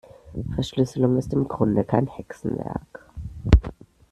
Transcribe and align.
Verschlüsselung 0.55 1.15
ist 1.19 1.31
im 1.31 1.47
Grunde 1.47 1.83
kein 1.83 2.07
Hexenwerk. 2.07 3.05